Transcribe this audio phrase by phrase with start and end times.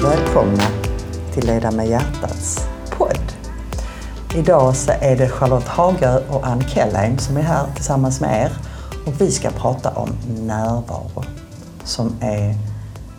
[0.00, 0.62] välkomna
[1.34, 3.32] till Leda med hjärtats podd.
[4.34, 8.52] Idag så är det Charlotte Hagö och Ann Kellheim som är här tillsammans med er
[9.06, 10.08] och vi ska prata om
[10.40, 11.22] närvaro
[11.84, 12.54] som är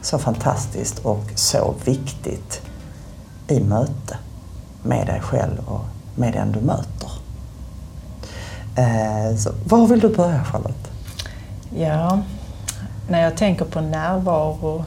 [0.01, 2.61] så fantastiskt och så viktigt
[3.47, 4.17] i möte
[4.83, 7.11] med dig själv och med den du möter.
[8.75, 10.91] Eh, så, var vill du börja Charlotte?
[11.75, 12.19] Ja,
[13.09, 14.85] när jag tänker på närvaro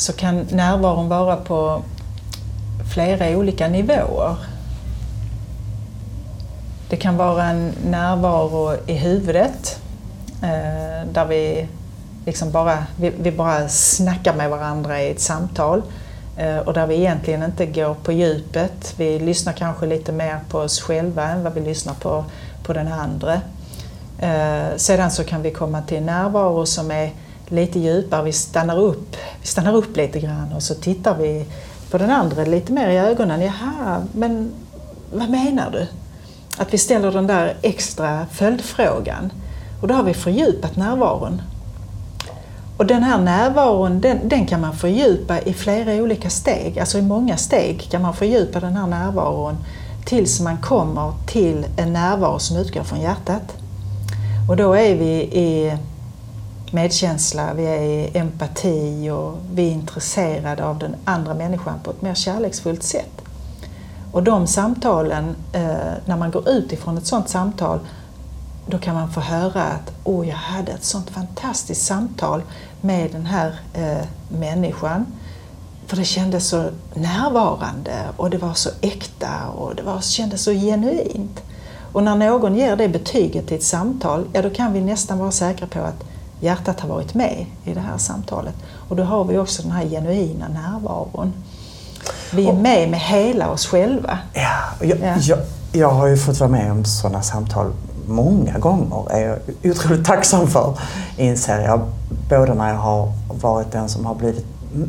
[0.00, 1.82] så kan närvaron vara på
[2.94, 4.36] flera olika nivåer.
[6.88, 9.80] Det kan vara en närvaro i huvudet
[10.42, 11.68] eh, där vi
[12.26, 15.82] liksom bara, vi, vi bara snackar med varandra i ett samtal
[16.36, 18.94] eh, och där vi egentligen inte går på djupet.
[18.96, 22.24] Vi lyssnar kanske lite mer på oss själva än vad vi lyssnar på,
[22.62, 23.40] på den andra.
[24.18, 27.10] Eh, sedan så kan vi komma till närvaro som är
[27.50, 28.22] lite djupare.
[28.22, 31.46] Vi stannar upp, vi stannar upp lite grann och så tittar vi
[31.90, 33.40] på den andra lite mer i ögonen.
[33.40, 34.52] Jaha, men
[35.14, 35.86] vad menar du?
[36.56, 39.32] Att vi ställer den där extra följdfrågan.
[39.82, 41.42] Och då har vi fördjupat närvaron.
[42.76, 46.78] Och den här närvaron den, den kan man fördjupa i flera olika steg.
[46.78, 49.56] Alltså i många steg kan man fördjupa den här närvaron
[50.04, 53.42] tills man kommer till en närvaro som utgår från hjärtat.
[54.48, 55.76] Och då är vi i
[56.72, 62.02] medkänsla, vi är i empati och vi är intresserade av den andra människan på ett
[62.02, 63.22] mer kärleksfullt sätt.
[64.12, 67.80] Och de samtalen, eh, när man går ut ifrån ett sådant samtal,
[68.66, 72.42] då kan man få höra att åh, jag hade ett sådant fantastiskt samtal
[72.80, 75.06] med den här eh, människan.
[75.86, 80.52] För det kändes så närvarande och det var så äkta och det var, kändes så
[80.52, 81.42] genuint.
[81.92, 85.30] Och när någon ger det betyget till ett samtal, ja då kan vi nästan vara
[85.30, 86.04] säkra på att
[86.40, 88.54] hjärtat har varit med i det här samtalet.
[88.88, 91.32] Och då har vi också den här genuina närvaron.
[92.32, 94.18] Vi är med med hela oss själva.
[94.32, 95.16] Ja, jag, Ja.
[95.20, 95.38] Jag,
[95.72, 97.72] jag har ju fått vara med om sådana samtal
[98.06, 99.12] många gånger.
[99.12, 99.38] är jag
[99.72, 100.78] otroligt tacksam för,
[101.16, 101.80] inser jag.
[102.28, 103.12] Både när jag har
[103.42, 104.46] varit den som har blivit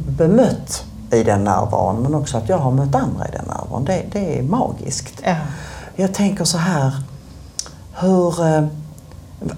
[0.07, 3.85] bemött i den närvaron men också att jag har mött andra i den närvaron.
[3.85, 5.22] Det, det är magiskt.
[5.23, 5.35] Ja.
[5.95, 6.94] Jag tänker så här,
[8.00, 8.69] hur...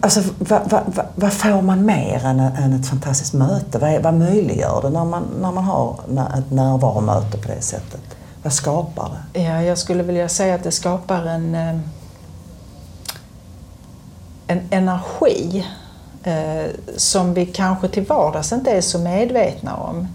[0.01, 3.79] Alltså, vad, vad, vad, får man mer än, än ett fantastiskt möte?
[3.79, 5.99] Vad, vad möjliggör det när man, när man har
[6.37, 8.01] ett närvaromöte på det sättet?
[8.43, 9.41] Vad skapar det?
[9.41, 11.77] Ja, jag skulle vilja säga att det skapar en, eh,
[14.47, 15.67] en energi
[16.23, 16.65] eh,
[16.97, 20.07] som vi kanske till vardags inte är så medvetna om.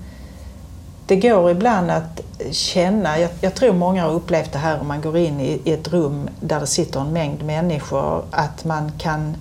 [1.06, 2.20] Det går ibland att
[2.50, 5.72] känna, jag, jag tror många har upplevt det här om man går in i, i
[5.72, 9.36] ett rum där det sitter en mängd människor, att man kan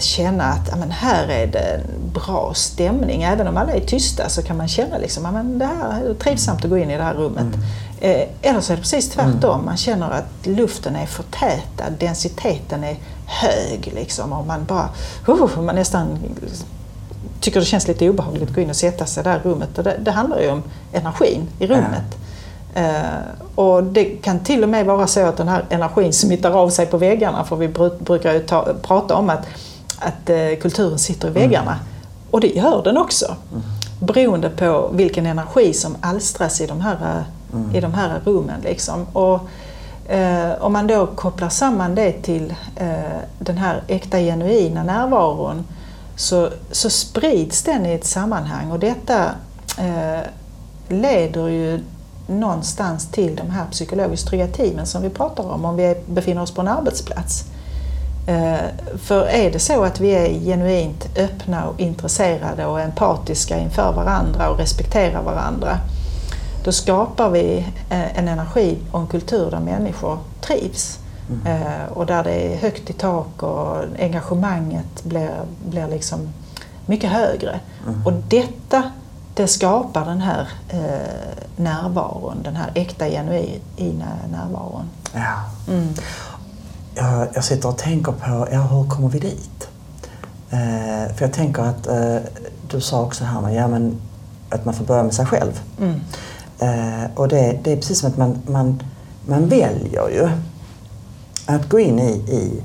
[0.00, 3.22] känna att ja, men här är det en bra stämning.
[3.22, 6.14] Även om alla är tysta så kan man känna liksom, ja, men det här är
[6.14, 7.46] trivsamt att gå in i det här rummet.
[8.00, 9.64] Eh, eller så är det precis tvärtom.
[9.64, 12.96] Man känner att luften är förtätad, densiteten är
[13.26, 13.92] hög.
[13.94, 14.88] Liksom, och man bara,
[15.28, 16.18] uh, man nästan
[17.40, 19.78] tycker det känns lite obehagligt att gå in och sätta sig där i rummet.
[19.78, 20.62] Och det, det handlar ju om
[20.92, 22.18] energin i rummet.
[22.74, 26.70] Eh, och det kan till och med vara så att den här energin smittar av
[26.70, 27.44] sig på väggarna.
[27.44, 29.46] För vi bru- brukar ju ta, prata om att,
[29.98, 31.78] att eh, kulturen sitter i väggarna.
[32.30, 33.36] Och det gör den också.
[34.00, 38.60] Beroende på vilken energi som alstras i de här, eh, i de här rummen.
[38.60, 39.06] Liksom.
[39.12, 39.40] Och,
[40.12, 45.64] eh, om man då kopplar samman det till eh, den här äkta genuina närvaron
[46.16, 49.30] så, så sprids den i ett sammanhang och detta
[49.78, 50.20] eh,
[50.88, 51.80] leder ju
[52.26, 56.50] någonstans till de här psykologiskt trygga teamen som vi pratar om om vi befinner oss
[56.50, 57.44] på en arbetsplats.
[58.26, 63.92] Eh, för är det så att vi är genuint öppna och intresserade och empatiska inför
[63.92, 65.78] varandra och respekterar varandra
[66.64, 70.98] då skapar vi eh, en energi och en kultur där människor trivs.
[71.46, 75.30] Eh, och där det är högt i tak och engagemanget blir,
[75.66, 76.28] blir liksom
[76.86, 77.60] mycket högre.
[78.04, 78.82] Och detta
[79.34, 80.48] det skapar den här
[81.56, 84.90] närvaron, den här äkta genuina närvaron.
[85.14, 85.72] Ja.
[85.72, 85.94] Mm.
[86.94, 89.68] Jag, jag sitter och tänker på, ja, hur kommer vi dit?
[90.50, 92.16] Eh, för jag tänker att eh,
[92.70, 94.00] du sa också här, ja, men,
[94.50, 95.60] att man får börja med sig själv.
[95.80, 96.00] Mm.
[96.58, 98.82] Eh, och det, det är precis som att man, man,
[99.26, 100.28] man väljer ju
[101.46, 102.62] att gå in i, i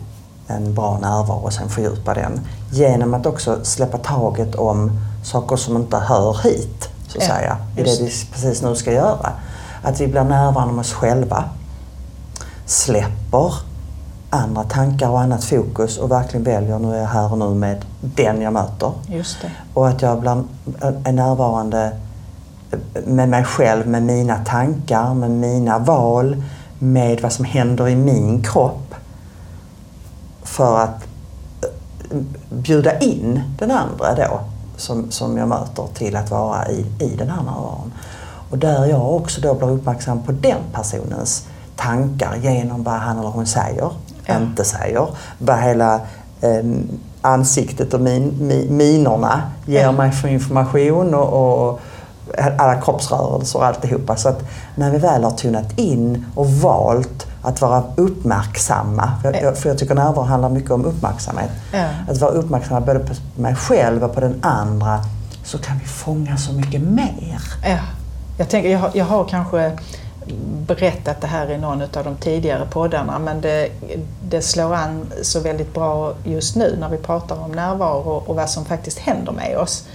[0.47, 2.41] en bra närvaro och sen fördjupa den
[2.71, 4.91] genom att också släppa taget om
[5.23, 8.93] saker som inte hör hit, så att Ja, säga, i det vi precis nu ska
[8.93, 9.31] göra.
[9.81, 11.43] Att vi blir närvarande med oss själva,
[12.65, 13.53] släpper
[14.29, 17.85] andra tankar och annat fokus och verkligen väljer, nu är jag här och nu med
[17.99, 18.91] den jag möter.
[19.07, 19.51] Just det.
[19.73, 20.47] Och att jag bland,
[21.03, 21.91] är närvarande
[23.05, 26.43] med mig själv, med mina tankar, med mina val,
[26.79, 28.95] med vad som händer i min kropp.
[30.43, 31.03] För att
[32.11, 32.17] eh,
[32.49, 34.39] bjuda in den andra då,
[34.77, 37.93] som, som jag möter, till att vara i, i den här närvaron.
[38.49, 43.29] Och där jag också då blir uppmärksam på den personens tankar genom vad han eller
[43.29, 43.91] hon säger,
[44.29, 44.37] Ja.
[44.37, 45.07] inte säger.
[45.37, 45.95] Vad hela
[46.41, 46.63] eh,
[47.21, 49.91] ansiktet och min, mi, minerna ger Ja.
[49.91, 51.79] mig för information och, och
[52.57, 54.15] alla kroppsrörelser och alltihopa.
[54.15, 54.43] Så att
[54.75, 59.77] när vi väl har tunnat in och valt att vara uppmärksamma, för jag, för jag
[59.77, 61.49] tycker närvaro handlar mycket om uppmärksamhet.
[61.73, 61.85] Ja.
[62.09, 64.99] Att vara uppmärksamma både på mig själv och på den andra
[65.43, 67.41] så kan vi fånga så mycket mer.
[67.65, 67.77] Ja.
[68.37, 69.71] Jag, tänker, jag, har, jag har kanske
[70.67, 73.69] berättat det här i någon av de tidigare poddarna men det,
[74.29, 78.49] det slår an så väldigt bra just nu när vi pratar om närvaro och vad
[78.49, 79.87] som faktiskt händer med oss.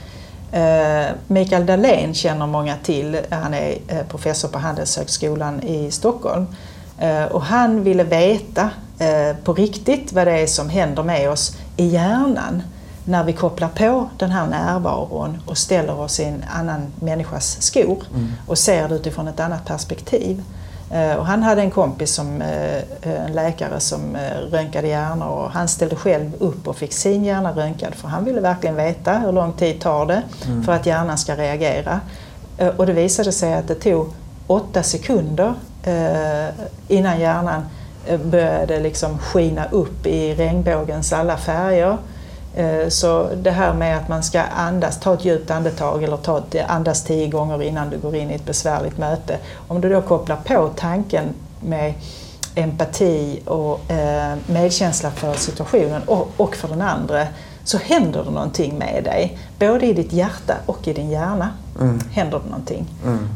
[0.52, 3.18] Eh, Mikael Dahlén känner många till.
[3.30, 6.46] Han är eh, professor på Handelshögskolan i Stockholm.
[6.98, 8.70] Eh, och han ville veta
[9.44, 12.62] på riktigt vad det är som händer med oss i hjärnan
[13.04, 18.02] när vi kopplar på den här närvaron och ställer oss i en annan människas skor
[18.46, 20.42] och ser det utifrån ett annat perspektiv.
[20.90, 25.50] Eh, Och han hade en kompis, som, eh, en läkare, som eh, röntgade hjärnor och
[25.50, 29.32] han ställde själv upp och fick sin hjärna röntgad för han ville verkligen veta hur
[29.32, 30.22] lång tid tar det
[30.64, 32.00] för att hjärnan ska reagera.
[32.76, 34.12] Och det visade sig att det tog
[34.46, 35.54] åtta sekunder
[36.88, 37.62] innan hjärnan
[38.24, 41.96] började liksom skina upp i regnbågens alla färger.
[42.56, 46.38] Eh, så det här med att man ska andas, ta ett djupt andetag eller ta
[46.38, 49.38] ett, andas tio gånger innan du går in i ett besvärligt möte.
[49.68, 51.24] Om du då kopplar på tanken
[51.60, 51.94] med
[52.54, 57.26] empati och eh, medkänsla för situationen och, och för den andra
[57.64, 59.38] så händer det någonting med dig.
[59.58, 61.50] Både i ditt hjärta och i din hjärna
[62.10, 62.86] händer det någonting.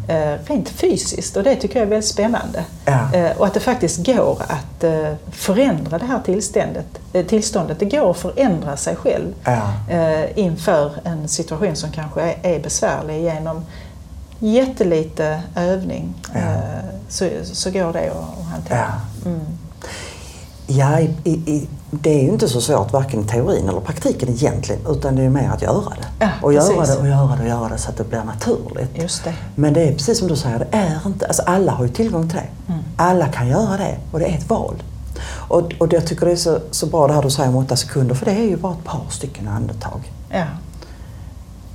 [0.09, 2.65] Eh, rent fysiskt och det tycker jag är väldigt spännande.
[2.85, 3.15] Ja.
[3.15, 6.87] Eh, och att det faktiskt går att eh, förändra det här tillståndet.
[7.29, 7.79] Tillståndet.
[7.79, 9.73] Det går att förändra sig själv Ja.
[10.35, 13.65] inför en situation som kanske är, är besvärlig genom
[14.39, 16.15] jättelite övning.
[16.35, 16.41] Ja.
[17.09, 18.79] Så, så går det att, att hantera.
[19.25, 19.31] Ja.
[19.31, 19.41] Mm.
[20.67, 25.17] Ja, i, i, det är ju inte så svårt varken teorin eller praktiken egentligen utan
[25.17, 26.07] det är mer att göra det.
[26.25, 26.95] Ja, och göra precis.
[26.95, 28.91] det och göra det och göra det så att det blir naturligt.
[28.95, 29.35] Just det.
[29.55, 32.29] Men det är precis som du säger, det är inte, alltså alla har ju tillgång
[32.29, 32.73] till det.
[32.73, 32.85] Mm.
[32.97, 34.83] Alla kan göra det och det är ett val.
[35.49, 37.77] Och, och jag tycker det är så, så bra det här du säger om åtta
[37.77, 40.13] sekunder för det är ju bara ett par stycken andetag.
[40.31, 40.45] Ja.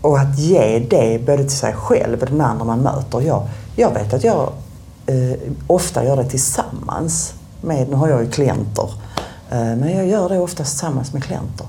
[0.02, 3.22] Och att ge det både till sig själv och den andra man möter.
[3.22, 4.50] Jag, jag vet att jag
[5.06, 8.90] eh, ofta gör det tillsammans med, nu har jag ju klienter,
[9.50, 11.68] men jag gör det ofta tillsammans med klienter.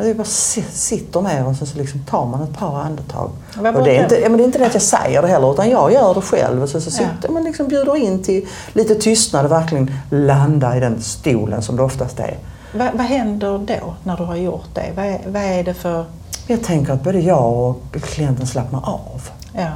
[0.00, 3.30] Jag bara si- sitter ner och så, liksom tar man ett par andetag.
[3.56, 5.52] Och det, är inte, ja, men det är inte det att jag säger det heller
[5.52, 6.62] utan jag gör det själv.
[6.62, 7.08] Och så, så Ja.
[7.08, 11.76] sitter man liksom bjuder in till lite tystnad och verkligen landa i den stolen som
[11.76, 12.38] det oftast är.
[12.74, 14.92] Vad, vad händer då när du har gjort det?
[14.96, 16.04] Vad är, vad är det för...
[16.46, 19.28] Jag tänker att både jag och klienten slappnar av.
[19.52, 19.68] Ja.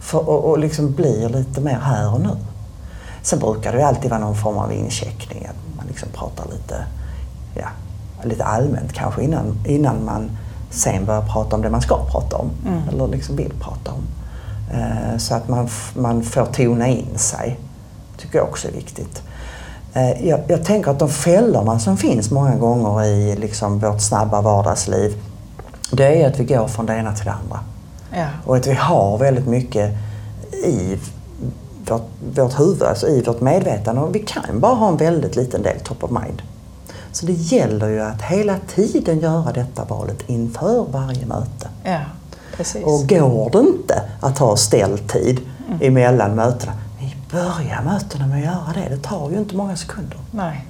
[0.00, 2.30] För, och, och liksom blir lite mer här och nu.
[3.24, 6.84] Sen brukar det ju alltid vara någon form av incheckning, att man liksom pratar lite,
[7.54, 7.68] ja,
[8.24, 10.30] lite allmänt kanske innan, innan man
[10.70, 12.50] sen börjar prata om det man ska prata om.
[12.66, 12.88] Mm.
[12.88, 14.02] Eller liksom vill prata om.
[14.78, 17.58] Eh, så att man, man får tona in sig.
[18.16, 19.22] tycker jag också är viktigt.
[19.94, 24.40] Eh, jag, jag tänker att de fällorna som finns många gånger i liksom vårt snabba
[24.40, 25.22] vardagsliv,
[25.92, 27.60] det är att vi går från det ena till det andra.
[28.12, 28.26] Ja.
[28.44, 29.90] Och att vi har väldigt mycket
[30.52, 30.98] i
[31.90, 34.00] vårt, vårt huvud, alltså i vårt medvetande.
[34.00, 36.42] Och vi kan bara ha en väldigt liten del top of mind.
[37.12, 41.68] Så det gäller ju att hela tiden göra detta valet inför varje möte.
[41.84, 42.00] ja.
[42.56, 42.84] Precis.
[42.84, 45.40] Och går det inte att ha ställtid
[45.80, 48.94] emellan mötena, vi börjar mötena med att göra det.
[48.94, 50.18] Det tar ju inte många sekunder.
[50.30, 50.66] Nej.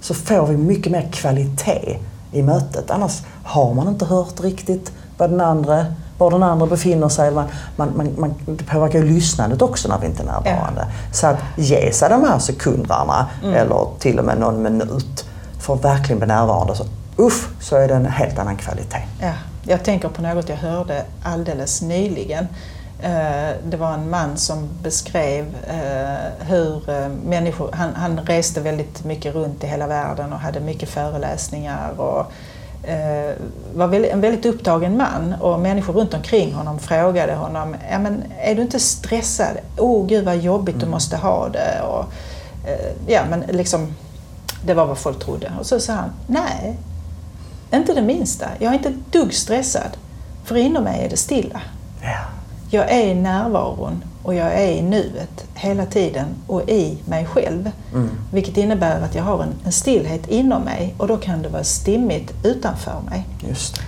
[0.00, 1.98] Så får vi mycket mer kvalitet
[2.32, 2.90] i mötet.
[2.90, 5.86] Annars har man inte hört riktigt vad den andra,
[6.22, 7.30] var den andra befinner sig.
[7.30, 7.44] Man,
[7.76, 10.86] man, man, man, det påverkar ju lyssnandet också när vi inte är närvarande.
[11.12, 15.24] Så att ge sig de här sekunderna eller till och med någon minut
[15.58, 16.74] för att verkligen bli närvarande.
[16.74, 16.84] Så,
[17.16, 19.02] uff, så är det en helt annan kvalitet.
[19.20, 19.32] Ja,
[19.64, 22.46] jag tänker på något jag hörde alldeles nyligen.
[23.02, 29.04] Eh, det var en man som beskrev eh, hur eh, människor, han, han reste väldigt
[29.04, 32.32] mycket runt i hela världen och hade mycket föreläsningar och
[33.74, 38.54] var en väldigt upptagen man och människor runt omkring honom frågade honom, ja, men är
[38.54, 39.56] du inte stressad?
[39.76, 40.90] Åh oh, gud vad jobbigt du mm.
[40.90, 41.82] måste ha det.
[41.82, 42.04] Och,
[43.06, 43.94] ja, men liksom,
[44.64, 45.52] det var vad folk trodde.
[45.60, 46.78] Och så sa han, nej,
[47.72, 48.46] inte det minsta.
[48.58, 49.96] Jag är inte ett dugg stressad.
[50.44, 51.60] För inom mig är det stilla.
[52.02, 52.31] Ja.
[52.74, 57.70] Jag är i närvaron och jag är i nuet hela tiden och i mig själv.
[57.94, 58.10] Mm.
[58.32, 61.64] Vilket innebär att jag har en, en, stillhet inom mig och då kan det vara
[61.64, 63.24] stimmigt utanför mig.
[63.48, 63.80] Just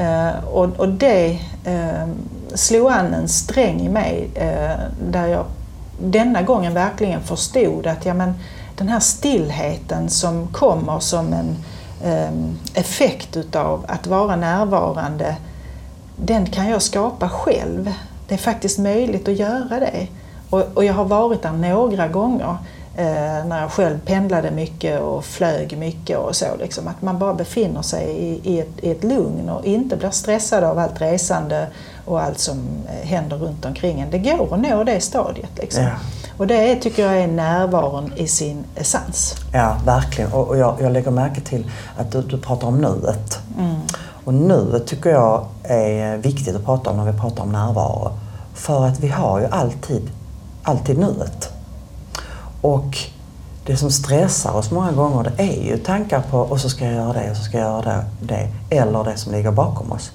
[0.00, 2.08] uh, och, och det uh,
[2.54, 5.44] slog an en sträng i mig uh, där jag
[6.00, 8.34] denna gången verkligen förstod att ja, men,
[8.76, 11.56] den här stillheten som kommer som en
[12.04, 15.36] um, effekt utav att vara närvarande
[16.16, 17.92] den kan jag skapa själv.
[18.28, 20.06] Det är faktiskt möjligt att göra det.
[20.50, 22.56] Och, och jag har varit där några gånger
[22.96, 26.46] eh, när jag själv pendlade mycket och flög mycket och så.
[26.58, 30.10] Liksom, att man bara befinner sig i, i, ett, i ett lugn och inte blir
[30.10, 31.66] stressad av allt resande
[32.04, 34.10] och allt som eh, händer runt omkring en.
[34.10, 35.50] Det går att nå det stadiet.
[35.60, 35.82] Liksom.
[35.82, 35.90] Ja.
[36.36, 39.34] Och det tycker jag är närvaron i sin essens.
[39.52, 40.32] Ja, verkligen.
[40.32, 43.38] Och, och jag, jag lägger märke till att du, du pratar om nuet.
[43.58, 43.80] Mm.
[44.26, 48.12] Och nuet tycker jag är viktigt att prata om när vi pratar om närvaro.
[48.54, 50.10] För att vi har ju alltid,
[50.62, 51.52] alltid nuet.
[52.60, 52.98] Och
[53.66, 56.94] det som stressar oss många gånger det är ju tankar på och så ska jag
[56.94, 58.48] göra det och så ska jag göra det.
[58.70, 60.12] Eller det som ligger bakom oss.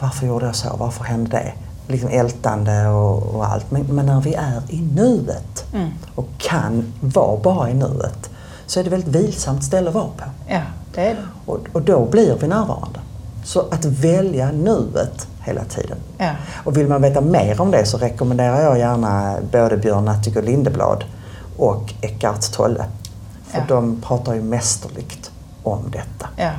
[0.00, 0.76] Varför gjorde jag så?
[0.78, 1.52] Varför hände det?
[1.92, 3.70] Liksom ältande och, och allt.
[3.70, 5.90] Men, men, när vi är i nuet mm.
[6.14, 8.30] och kan vara bara i nuet
[8.66, 10.24] så är det väldigt vilsamt ställe att vara på.
[10.48, 10.62] Ja,
[10.94, 11.26] det är det.
[11.46, 13.00] Och, och då blir vi närvarande.
[13.50, 15.98] Så att välja nuet hela tiden.
[16.18, 16.30] Ja.
[16.64, 21.04] Och vill man veta mer om det så rekommenderar jag gärna både Björn Natthiko Lindeblad
[21.56, 22.84] och Eckart Tolle.
[23.46, 23.64] För ja.
[23.68, 25.30] de pratar ju mästerligt
[25.62, 26.28] om detta.
[26.36, 26.50] Ja.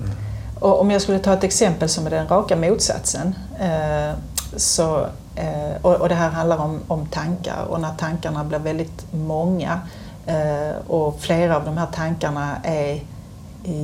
[0.00, 0.12] Mm.
[0.60, 3.34] Och om jag skulle ta ett exempel som är den raka motsatsen.
[3.60, 4.14] Eh,
[4.56, 9.06] så, eh, och, och, det här handlar om, om tankar och när tankarna blir väldigt
[9.12, 9.80] många
[10.26, 13.00] eh, och flera av de här tankarna är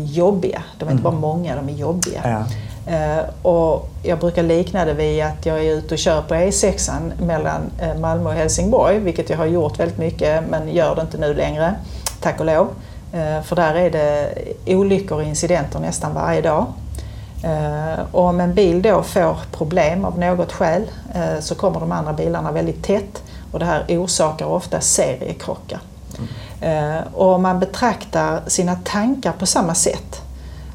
[0.05, 0.63] jobbiga.
[0.79, 1.21] De är inte bara mm.
[1.21, 2.21] många, de är jobbiga.
[2.25, 2.45] Ja.
[2.89, 7.01] Uh, och jag brukar likna det vid att jag är ute och kör på E6
[7.19, 11.19] mellan uh, Malmö och Helsingborg, vilket jag har gjort väldigt mycket men gör det inte
[11.19, 11.75] nu längre,
[12.21, 12.69] tack och lov.
[13.15, 14.35] Uh, för där är det
[14.67, 16.67] olyckor och incidenter nästan varje dag.
[18.13, 20.83] Och om en bil då får problem av något skäl
[21.41, 23.23] så kommer de andra bilarna väldigt tätt
[23.53, 25.81] och det här orsakar ofta seriekrockar.
[26.19, 26.29] Mm.
[27.15, 30.23] Och om man betraktar sina tankar på samma sätt,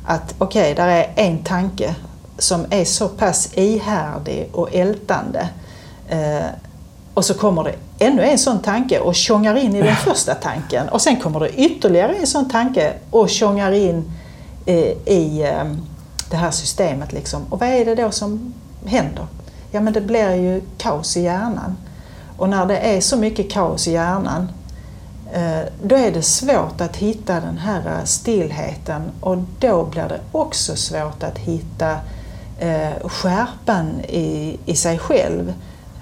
[0.06, 1.96] att okej, okay, där är en tanke
[2.38, 5.50] som är så pass ihärdig och ältande
[6.08, 6.46] eh,
[7.14, 10.90] och så kommer det ännu en sån tanke och tjongar in i den första tanken
[10.90, 14.12] och sen kommer det ytterligare en sån tanke och tjongar in
[14.66, 15.74] eh, i eh,
[16.30, 17.14] det här systemet.
[17.14, 17.46] Liksom.
[17.50, 18.54] Och vad är det då som
[18.86, 19.28] händer?
[19.72, 21.78] Ja men det blir ju kaos i hjärnan.
[22.38, 24.59] Och när det är så mycket kaos i hjärnan Eh,
[25.84, 31.24] då är det svårt att hitta den här stillheten och då blir det också svårt
[31.24, 31.92] att hitta
[32.60, 35.54] eh, skärpan i, i sig själv.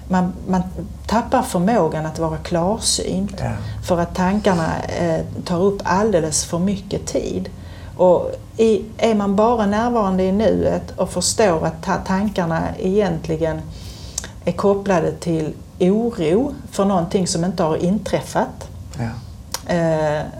[0.08, 0.62] Man, man
[1.06, 3.50] tappar förmågan att vara klarsynt ja.
[3.86, 7.48] för att tankarna eh, tar upp alldeles för mycket tid.
[7.96, 13.60] Och i, är man bara närvarande i nuet och förstår att tankarna egentligen
[14.44, 18.48] är kopplade till oro för någonting som inte har inträffat.
[18.58, 18.77] Eh,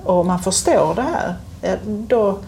[0.04, 2.38] och man förstår det här, eh, då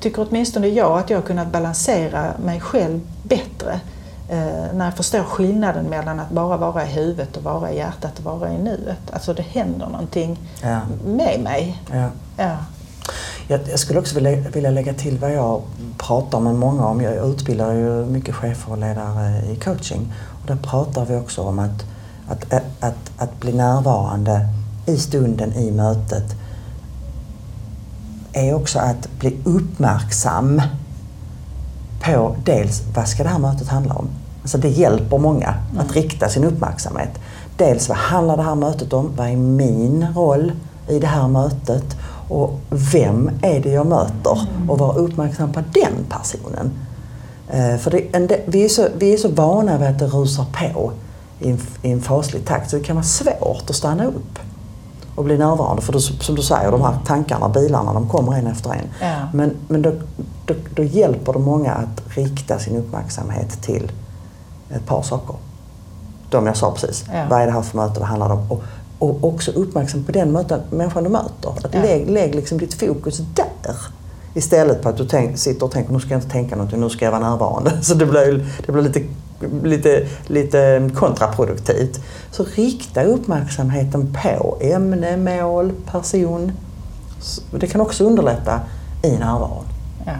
[0.00, 3.80] tycker åtminstone jag att jag har kunnat balansera mig själv bättre.
[4.28, 8.18] Eh, när jag förstår skillnaden mellan att bara vara i huvudet och vara i hjärtat
[8.18, 9.10] och vara i nuet.
[9.12, 10.80] Alltså det händer någonting ja.
[11.06, 11.82] med mig.
[11.92, 12.08] Ja.
[12.36, 12.56] Ja.
[13.48, 15.62] Jag, jag skulle också vilja, vilja lägga till vad jag
[15.98, 17.00] pratar med många om.
[17.00, 20.12] Jag utbildar ju mycket chefer och ledare i coaching.
[20.40, 21.84] Och där pratar vi också om att,
[22.28, 24.48] att, att, att, att bli närvarande
[24.86, 26.34] i stunden i mötet
[28.32, 30.62] är också att bli uppmärksam
[32.04, 34.08] på dels vad ska det här mötet handla om?
[34.42, 35.84] Alltså det hjälper många mm.
[35.84, 37.10] att rikta sin uppmärksamhet.
[37.56, 39.12] Dels vad handlar det här mötet om?
[39.16, 40.52] Vad är min roll
[40.88, 41.96] i det här mötet?
[42.28, 44.48] Och vem är det jag möter?
[44.56, 44.70] Mm.
[44.70, 46.70] Och vara uppmärksam på den personen.
[47.48, 50.92] Eh, för det, vi, är så, vi är så vana vid att det rusar på
[51.40, 54.38] i en, i en faslig takt så det kan vara svårt att stanna upp
[55.14, 55.82] och bli närvarande.
[55.82, 58.88] För då, som du säger, de här tankarna, bilarna, de kommer en efter en.
[59.00, 59.28] Ja.
[59.32, 59.92] Men, men då,
[60.46, 63.92] då, då, hjälper det många att rikta sin uppmärksamhet till
[64.70, 65.36] ett par saker.
[66.30, 67.04] de jag sa precis.
[67.12, 67.24] Ja.
[67.30, 68.50] Vad är det här för möte, vad handlar det om?
[68.50, 68.62] Och,
[68.98, 71.50] och också uppmärksam på den möten, människan du möter.
[71.64, 71.80] Att Ja.
[71.82, 73.76] lägg, lägg liksom ditt fokus där.
[74.34, 76.90] Istället för att du tänk, sitter och tänker, nu ska jag inte tänka någonting, nu
[76.90, 77.72] ska jag vara närvarande.
[77.82, 79.02] Så det blir, det blir lite,
[79.62, 82.00] lite, lite kontraproduktivt.
[82.30, 86.52] Så rikta uppmärksamheten på ämne, mål, person.
[87.50, 88.60] Det kan också underlätta
[89.02, 89.64] i närvaron.
[90.06, 90.16] Ja,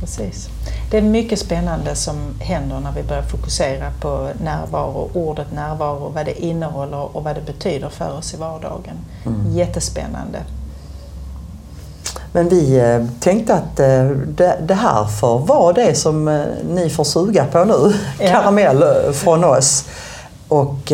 [0.00, 0.48] precis.
[0.90, 6.26] Det är mycket spännande som händer när vi börjar fokusera på närvaro, ordet närvaro, vad
[6.26, 8.96] det innehåller och vad det betyder för oss i vardagen.
[9.50, 10.38] Jättespännande.
[12.38, 14.04] Men vi eh, tänkte att eh,
[14.66, 17.94] det, här får vara det som eh, ni får suga på nu.
[18.20, 18.30] Ja.
[18.30, 19.84] Karamell från oss.
[20.48, 20.92] Och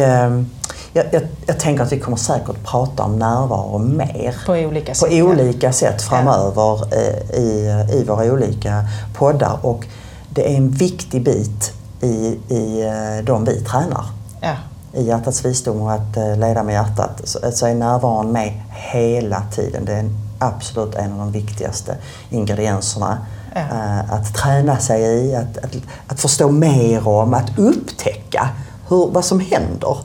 [0.92, 4.36] jag, jag, jag tänker att vi kommer säkert prata om närvaro mer.
[4.46, 5.12] På olika på sätt.
[5.12, 5.24] ja.
[5.24, 8.84] olika sätt framöver eh, i, i våra olika
[9.14, 9.58] poddar.
[9.62, 9.86] Och
[10.28, 12.90] det är en viktig bit i, i
[13.24, 14.04] de vi tränar.
[14.40, 14.54] Ja,
[14.92, 19.84] I hjärtats visdom och att leda med hjärtat så, så är närvaron med hela tiden.
[19.84, 21.96] Det är en, absolut en av de viktigaste
[22.30, 23.18] ingredienserna.
[23.54, 23.60] Ja.
[23.60, 25.76] Eh, att träna sig i, att, att,
[26.08, 28.48] att förstå mer om, att upptäcka
[28.88, 29.96] hur, vad som händer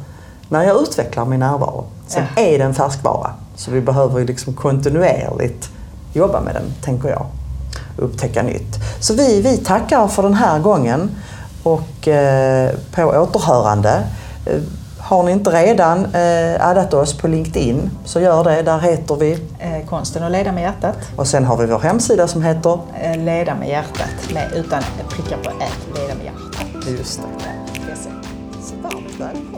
[0.49, 1.85] när jag utvecklar min närvaro.
[2.07, 2.41] Sen Ja.
[2.41, 5.69] är det en färskvara, så vi behöver ju liksom kontinuerligt
[6.13, 7.25] jobba med den, tänker jag.
[7.97, 8.75] Upptäcka nytt.
[8.99, 11.11] Så vi, vi tackar för den här gången
[11.63, 14.03] och eh, på återhörande.
[15.09, 18.61] Har ni inte redan eh, addat oss på LinkedIn så gör det.
[18.61, 19.31] Där heter vi.
[19.59, 20.95] eh, konsten att leda med hjärtat.
[21.15, 22.79] Och sen har vi vår hemsida som heter...
[23.01, 26.87] Eh, leda med hjärtat, med, utan prickar på ät, leda med hjärtat.
[26.99, 27.27] Just det.
[27.39, 28.09] Ja, det är så.
[29.23, 29.48] Varmt.